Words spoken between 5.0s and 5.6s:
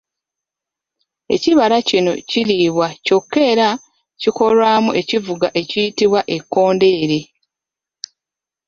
ekivuga